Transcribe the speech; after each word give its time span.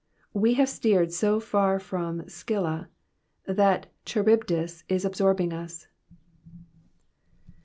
We 0.33 0.55
have 0.55 0.67
steered 0.67 1.11
so 1.11 1.39
far 1.39 1.77
from 1.79 2.27
Scylla 2.27 2.89
that 3.45 3.93
Charybdis 4.03 4.83
is 4.89 5.05
absorbing 5.05 5.53
us. 5.53 5.85